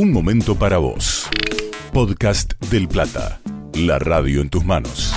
[0.00, 1.28] Un momento para vos.
[1.92, 3.40] Podcast del Plata.
[3.84, 5.12] La radio en tus manos.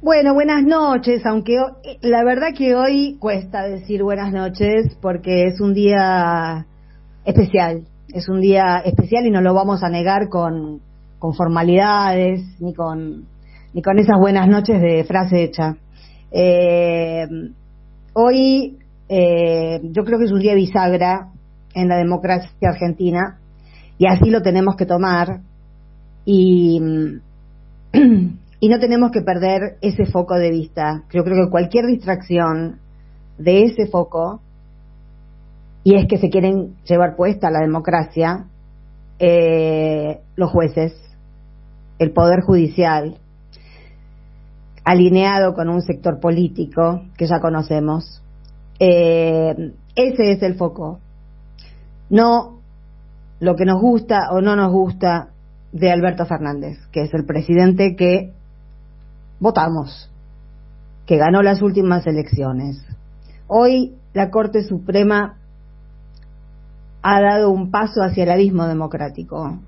[0.00, 1.56] Bueno, buenas noches, aunque
[2.02, 6.68] la verdad que hoy cuesta decir buenas noches porque es un día
[7.24, 10.80] especial, es un día especial y no lo vamos a negar con,
[11.18, 13.26] con formalidades ni con,
[13.74, 15.76] ni con esas buenas noches de frase hecha.
[16.30, 17.26] Eh,
[18.12, 21.28] hoy eh, yo creo que es un día bisagra
[21.74, 23.38] en la democracia argentina
[23.96, 25.40] y así lo tenemos que tomar
[26.24, 31.04] y, no tenemos que perder ese foco de vista.
[31.12, 32.80] Yo creo que cualquier distracción
[33.38, 34.40] de ese foco
[35.84, 38.44] y es que se quieren llevar puesta la democracia
[39.18, 40.92] eh, los jueces,
[41.98, 43.18] el poder judicial,
[44.84, 48.22] alineado con un sector político que ya conocemos.
[48.78, 51.00] Eh, ese es el foco.
[52.10, 52.60] No
[53.40, 55.30] lo que nos gusta o no nos gusta
[55.72, 58.32] de Alberto Fernández, que es el presidente que
[59.40, 60.10] votamos,
[61.06, 62.82] que ganó las últimas elecciones.
[63.46, 65.38] Hoy la Corte Suprema
[67.02, 69.58] ha dado un paso hacia el abismo democrático.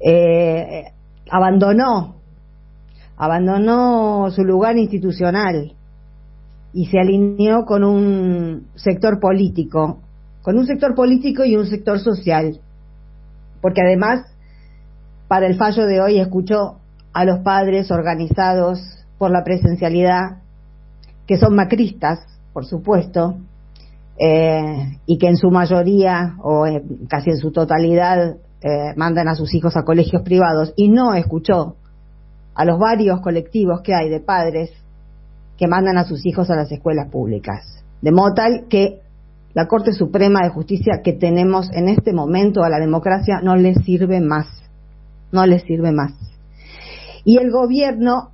[0.00, 0.92] Eh,
[1.30, 2.18] abandonó
[3.18, 5.72] abandonó su lugar institucional
[6.72, 10.00] y se alineó con un sector político,
[10.42, 12.60] con un sector político y un sector social,
[13.60, 14.26] porque además,
[15.28, 16.78] para el fallo de hoy, escuchó
[17.12, 18.80] a los padres organizados
[19.18, 20.38] por la presencialidad,
[21.26, 22.20] que son macristas,
[22.52, 23.36] por supuesto,
[24.18, 26.64] eh, y que en su mayoría, o
[27.08, 31.76] casi en su totalidad, eh, mandan a sus hijos a colegios privados, y no escuchó
[32.54, 34.70] a los varios colectivos que hay de padres
[35.58, 37.84] que mandan a sus hijos a las escuelas públicas.
[38.00, 39.00] De modo tal que
[39.54, 43.74] la Corte Suprema de Justicia que tenemos en este momento a la democracia no le
[43.74, 44.46] sirve más,
[45.32, 46.12] no le sirve más.
[47.24, 48.30] Y el gobierno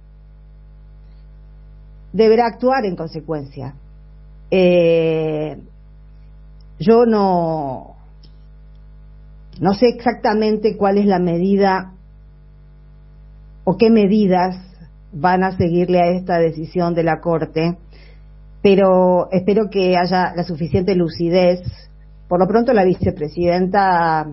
[2.12, 3.74] deberá actuar en consecuencia.
[4.50, 5.58] Eh,
[6.78, 7.96] yo no,
[9.60, 11.94] no sé exactamente cuál es la medida
[13.64, 14.56] o qué medidas
[15.14, 17.78] van a seguirle a esta decisión de la Corte,
[18.62, 21.60] pero espero que haya la suficiente lucidez.
[22.28, 24.26] Por lo pronto, la vicepresidenta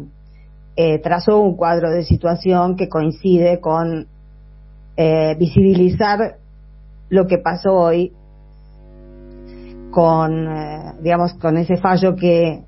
[0.76, 4.08] eh, trazó un cuadro de situación que coincide con
[4.98, 6.38] eh, visibilizar
[7.10, 8.14] lo que pasó hoy
[9.92, 12.64] con, eh, digamos, con ese fallo que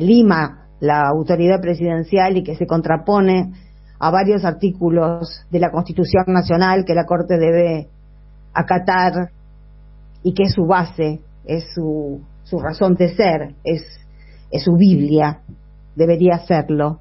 [0.00, 3.52] lima la autoridad presidencial y que se contrapone
[4.00, 7.88] a varios artículos de la Constitución Nacional que la Corte debe
[8.54, 9.30] acatar
[10.22, 13.82] y que es su base, es su, su razón de ser, es,
[14.64, 15.40] su Biblia,
[15.94, 16.98] debería serlo.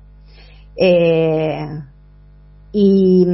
[0.76, 1.66] Eh,
[2.74, 3.26] y,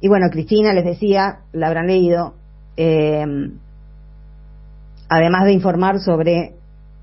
[0.00, 2.34] y, bueno, Cristina les decía, la habrán leído,
[2.76, 3.24] eh,
[5.08, 6.54] además de informar sobre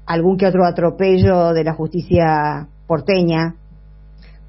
[0.06, 3.56] algún que otro atropello de la justicia porteña,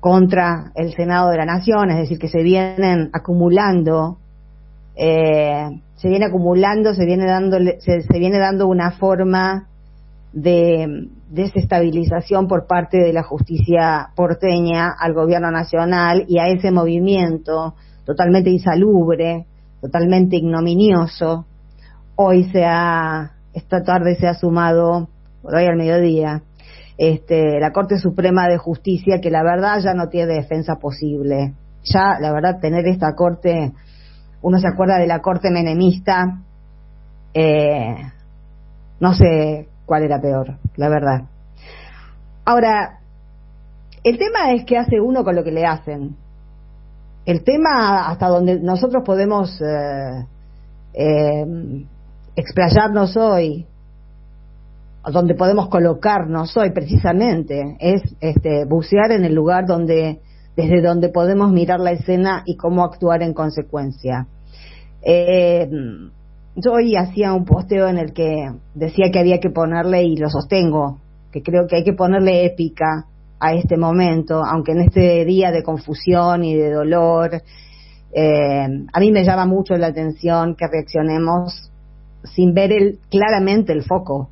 [0.04, 4.19] contra el Senado de la Nación, es decir, que se vienen acumulando,
[4.97, 9.66] eh, se viene acumulando, se viene dando, se, se, viene dando una forma
[10.31, 17.75] de desestabilización por parte de la justicia porteña al gobierno nacional y a ese movimiento
[18.04, 19.47] totalmente insalubre,
[19.81, 21.47] totalmente ignominioso.
[22.16, 25.09] Hoy se ha, esta tarde se ha sumado,
[25.41, 26.43] por hoy al mediodía,
[26.97, 31.55] este, la Corte Suprema de Justicia, que la verdad ya no tiene defensa posible.
[31.84, 33.72] Ya, la verdad, tener esta Corte,
[34.43, 36.41] uno se acuerda de la Corte menemista,
[37.34, 37.97] eh,
[39.00, 41.25] no sé cuál era peor, la verdad.
[42.44, 43.00] Ahora,
[44.03, 46.16] el tema es qué hace uno con lo que le hacen.
[47.26, 50.26] El tema hasta donde nosotros podemos eh,
[50.93, 51.87] eh,
[52.37, 53.66] explayarnos hoy
[55.12, 60.20] donde podemos colocarnos hoy precisamente es este, bucear en el lugar donde
[60.56, 64.26] desde donde podemos mirar la escena y cómo actuar en consecuencia.
[65.02, 65.69] Eh,
[66.56, 70.31] yo hoy hacía un posteo en el que decía que había que ponerle, y lo
[70.31, 71.00] sostengo,
[71.32, 73.06] que creo que hay que ponerle épica
[73.40, 77.43] a este momento, aunque en este día de confusión y de dolor,
[78.12, 81.73] eh, a mí me llama mucho la atención que reaccionemos
[82.23, 84.31] sin ver el, claramente el foco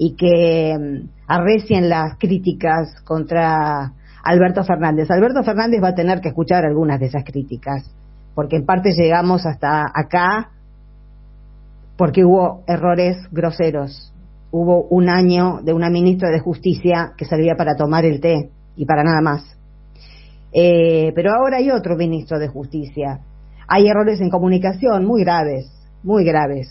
[0.00, 3.92] y que mm, arrecien las críticas contra
[4.24, 5.10] Alberto Fernández.
[5.10, 7.84] Alberto Fernández va a tener que escuchar algunas de esas críticas,
[8.34, 10.52] porque en parte llegamos hasta acá
[11.98, 14.10] porque hubo errores groseros
[14.50, 18.84] hubo un año de una ministra de Justicia que servía para tomar el té y
[18.84, 19.44] para nada más.
[20.52, 23.20] Eh, pero ahora hay otro ministro de Justicia.
[23.68, 25.70] Hay errores en comunicación muy graves,
[26.02, 26.68] muy graves.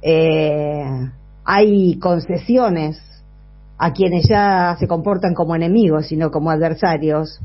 [0.00, 1.10] Eh,
[1.50, 3.00] hay concesiones
[3.78, 7.40] a quienes ya se comportan como enemigos, sino como adversarios.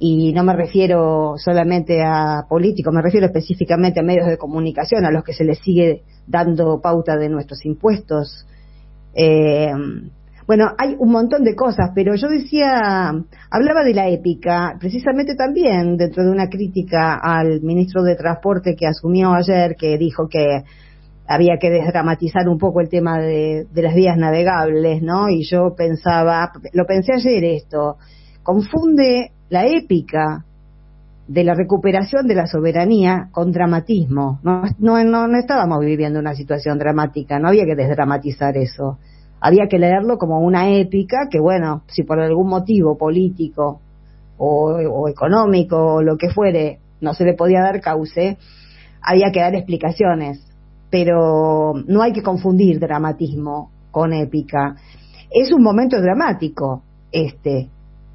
[0.00, 5.12] Y no me refiero solamente a políticos, me refiero específicamente a medios de comunicación, a
[5.12, 8.44] los que se les sigue dando pauta de nuestros impuestos.
[9.14, 9.70] Eh,
[10.48, 13.12] bueno, hay un montón de cosas, pero yo decía,
[13.50, 18.88] hablaba de la épica, precisamente también dentro de una crítica al ministro de Transporte que
[18.88, 20.64] asumió ayer, que dijo que
[21.26, 25.28] había que desdramatizar un poco el tema de, las vías navegables, ¿no?
[25.28, 27.96] Y yo pensaba, lo pensé ayer esto,
[28.42, 30.44] confunde la épica
[31.26, 34.40] de la recuperación de la soberanía con dramatismo.
[34.42, 38.98] No, no, no, no estábamos viviendo una situación dramática, no había que desdramatizar eso
[39.44, 43.78] había que leerlo como una épica que, bueno, si por algún motivo político
[44.38, 48.38] o, económico o lo que fuere no se le podía dar cauce,
[49.02, 50.53] había que dar explicaciones.
[50.94, 54.76] Pero no hay que confundir dramatismo con épica.
[55.28, 57.68] Es un momento dramático este,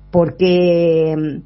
[0.10, 1.42] porque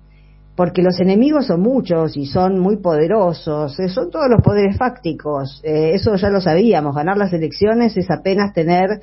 [0.56, 5.60] porque los enemigos son muchos y son muy poderosos, eh, son todos los poderes fácticos,
[5.64, 9.02] eh, eso ya lo sabíamos, ganar las elecciones es apenas tener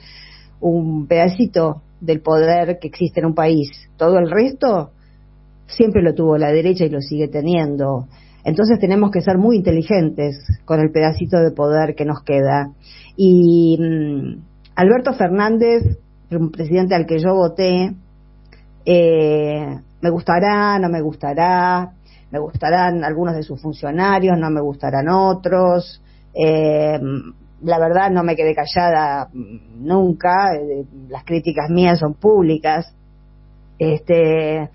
[0.60, 3.68] un pedacito del poder que existe en un país.
[3.96, 4.92] Todo el resto
[5.66, 8.06] siempre lo tuvo la derecha y lo sigue teniendo.
[8.44, 12.70] Entonces tenemos que ser muy inteligentes con el pedacito de poder que nos queda.
[13.16, 14.42] Y mm,
[14.76, 15.98] Alberto Fernández,
[16.30, 17.94] un presidente al que yo voté,
[18.84, 21.92] eh, me gustará, no me gustará,
[22.30, 26.02] me gustarán algunos de sus funcionarios, no me gustarán otros.
[26.32, 26.98] Eh,
[27.62, 32.94] la verdad no me quedé callada nunca, eh, las críticas mías son públicas,
[33.78, 34.70] este,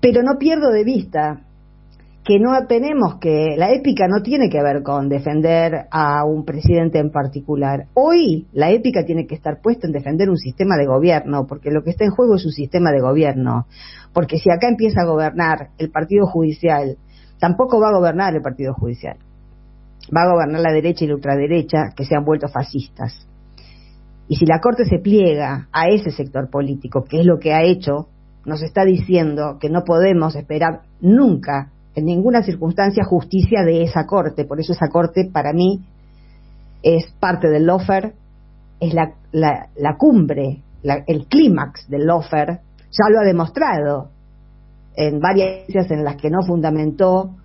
[0.00, 1.40] pero no pierdo de vista
[2.24, 6.98] que no tenemos que, la épica no tiene que ver con defender a un presidente
[6.98, 7.86] en particular.
[7.94, 11.82] Hoy la épica tiene que estar puesta en defender un sistema de gobierno, porque lo
[11.82, 13.66] que está en juego es un sistema de gobierno.
[14.12, 16.96] Porque si acá empieza a gobernar el Partido Judicial,
[17.40, 19.16] tampoco va a gobernar el Partido Judicial
[20.14, 23.26] va a gobernar la derecha y la ultraderecha que se han vuelto fascistas.
[24.28, 27.62] Y si la Corte se pliega a ese sector político, que es lo que ha
[27.62, 28.08] hecho,
[28.44, 34.44] nos está diciendo que no podemos esperar nunca, en ninguna circunstancia, justicia de esa Corte.
[34.44, 35.80] Por eso esa Corte, para mí,
[36.82, 38.14] es parte del lofer,
[38.80, 42.60] es la, cumbre, el clímax del lofer,
[42.90, 44.10] ya lo ha demostrado
[44.96, 47.36] en varias en las que no fundamentó,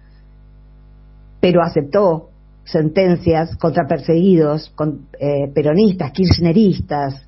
[1.39, 2.29] pero aceptó
[2.65, 7.21] sentencias contra perseguidos, con, eh, peronistas, kirchneristas,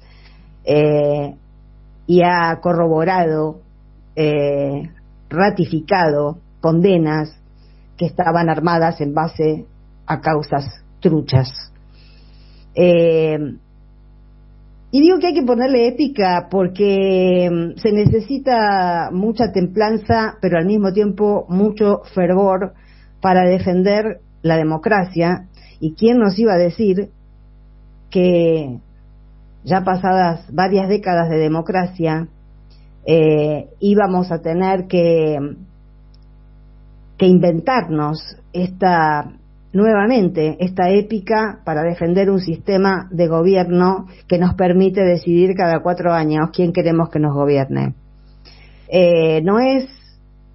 [0.66, 1.36] eh,
[2.07, 3.62] y ha corroborado,
[4.16, 4.89] eh,
[5.30, 7.35] ratificado condenas
[7.97, 9.65] que estaban armadas en base
[10.06, 10.65] a causas
[11.00, 11.50] truchas.
[14.91, 20.65] y digo que hay que ponerle épica porque mm, se necesita mucha templanza, pero al
[20.65, 22.73] mismo tiempo mucho fervor
[23.21, 25.47] para defender la democracia
[25.79, 27.09] y quién nos iba a decir
[28.09, 28.79] que
[29.63, 32.28] ya pasadas varias décadas de democracia
[33.06, 35.37] eh, íbamos a tener que,
[37.19, 39.33] que inventarnos esta
[39.71, 46.11] nuevamente esta épica para defender un sistema de gobierno que nos permite decidir cada cuatro
[46.11, 47.94] años quién queremos que nos gobierne.
[48.88, 49.88] Eh, no es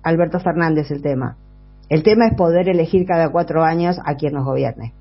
[0.02, 1.36] Alberto Fernández el tema,
[1.88, 4.92] el tema es poder elegir cada cuatro años a quien nos gobierne.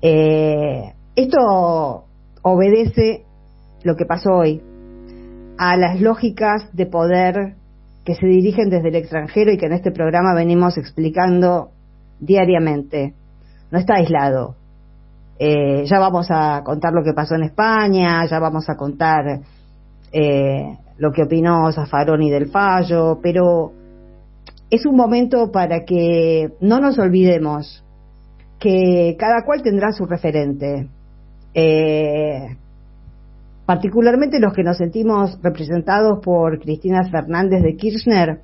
[0.00, 2.04] Eh, esto
[2.42, 3.24] obedece
[3.82, 4.62] lo que pasó hoy
[5.58, 7.56] a las lógicas de poder
[8.04, 11.70] que se dirigen desde el extranjero y que en este programa venimos explicando
[12.20, 13.14] diariamente.
[13.70, 14.56] No está aislado.
[15.38, 19.40] Eh, ya vamos a contar lo que pasó en España, ya vamos a contar
[20.12, 23.72] eh, lo que opinó Zafaroni del fallo, pero
[24.70, 27.84] es un momento para que no nos olvidemos
[28.58, 30.88] que cada cual tendrá su referente.
[31.54, 32.56] Eh,
[33.72, 38.42] particularmente los que nos sentimos representados por Cristina Fernández de Kirchner,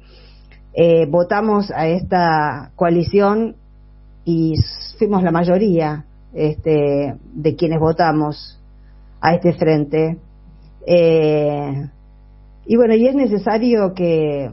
[0.73, 3.55] eh, votamos a esta coalición
[4.25, 4.55] y
[4.99, 8.59] fuimos la mayoría este, de quienes votamos
[9.21, 10.17] a este frente.
[10.87, 11.91] Eh,
[12.65, 14.51] y bueno, y es necesario que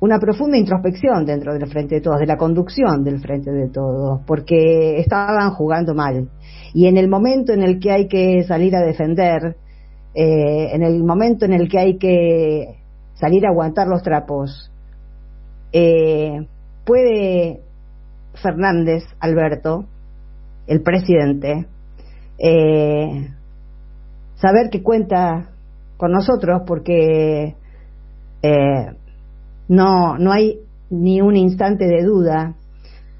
[0.00, 4.20] una profunda introspección dentro del Frente de Todos, de la conducción del Frente de Todos,
[4.26, 6.28] porque estaban jugando mal.
[6.72, 9.56] Y en el momento en el que hay que salir a defender,
[10.14, 12.78] eh, en el momento en el que hay que
[13.14, 14.70] salir a aguantar los trapos,
[15.72, 16.46] eh,
[16.84, 17.60] puede
[18.34, 19.86] Fernández Alberto,
[20.68, 21.66] el presidente,
[22.38, 23.30] eh,
[24.36, 25.50] saber que cuenta
[25.96, 27.56] con nosotros porque
[29.68, 30.60] no, no hay
[30.90, 32.54] ni un instante de duda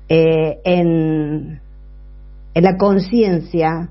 [0.08, 1.60] eh, en,
[2.54, 3.90] en la conciencia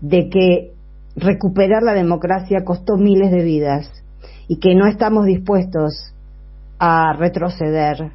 [0.00, 0.72] de que
[1.16, 3.90] recuperar la democracia costó miles de vidas
[4.48, 6.14] y que no estamos dispuestos
[6.78, 8.12] a retroceder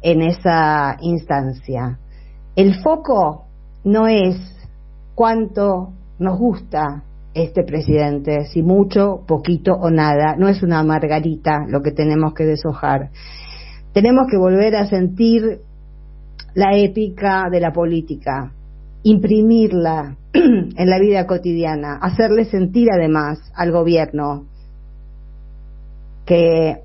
[0.00, 1.98] en esa instancia.
[2.56, 3.46] El foco
[3.84, 4.36] no es
[5.14, 7.02] cuánto nos gusta
[7.34, 10.36] este presidente, si mucho, poquito o nada.
[10.38, 13.10] No es una margarita lo que tenemos que deshojar.
[13.92, 15.60] Tenemos que volver a sentir
[16.54, 18.52] la épica de la política,
[19.02, 24.46] imprimirla en la vida cotidiana, hacerle sentir además al gobierno
[26.24, 26.78] que,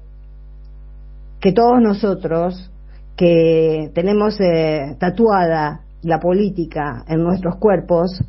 [1.39, 2.71] que todos nosotros
[3.15, 8.23] que tenemos eh, tatuada la política en nuestros cuerpos,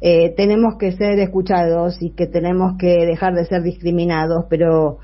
[0.00, 4.98] eh, tenemos que ser escuchados y que tenemos que dejar de ser discriminados, pero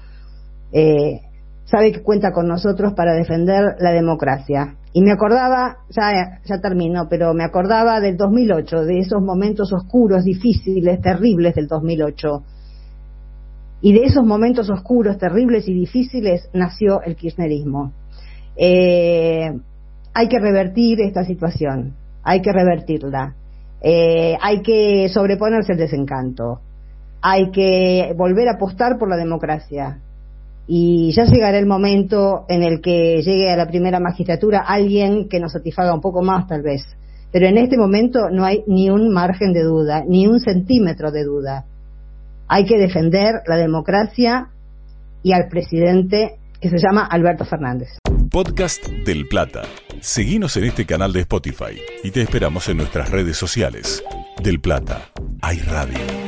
[0.72, 1.20] eh,
[1.64, 4.76] sabe que cuenta con nosotros para defender la democracia.
[4.92, 10.24] Y me acordaba, ya, ya termino, pero me acordaba del 2008, de esos momentos oscuros,
[10.24, 12.42] difíciles, terribles del 2008.
[13.82, 17.92] Y de esos momentos oscuros, terribles y difíciles nació el kirchnerismo.
[18.56, 19.50] Eh,
[20.12, 21.94] hay que revertir esta situación,
[22.24, 23.34] hay que revertirla.
[23.82, 26.60] Eh, hay que sobreponerse al desencanto,
[27.22, 30.00] hay que volver a apostar por la democracia.
[30.66, 35.40] Y ya llegará el momento en el que llegue a la primera magistratura alguien que
[35.40, 36.82] nos satisfaga un poco más, tal vez.
[37.32, 41.24] Pero en este momento no hay ni un margen de duda, ni un centímetro de
[41.24, 41.64] duda.
[42.48, 44.48] Hay que defender la democracia
[45.22, 47.99] y al presidente que se llama Alberto Fernández.
[48.30, 49.62] Podcast del Plata.
[50.00, 54.04] Seguimos en este canal de Spotify y te esperamos en nuestras redes sociales.
[54.40, 55.10] Del Plata,
[55.42, 56.19] hay radio.